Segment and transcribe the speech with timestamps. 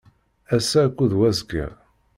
[0.55, 1.65] Ass-a akked wazekka.